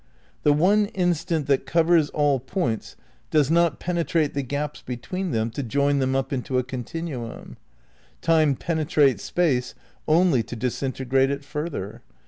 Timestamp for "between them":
4.81-5.51